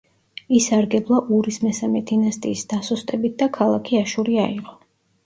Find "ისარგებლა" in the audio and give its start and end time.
0.59-1.19